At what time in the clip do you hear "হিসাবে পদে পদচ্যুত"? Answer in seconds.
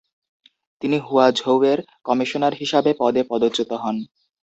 2.53-3.71